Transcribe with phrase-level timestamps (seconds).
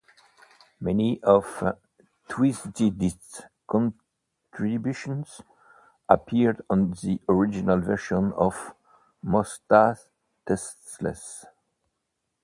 [0.79, 1.61] Many of
[2.27, 5.41] Twiztid's contributions
[6.09, 8.73] appeared on the original version of
[9.23, 11.45] "Mostasteless".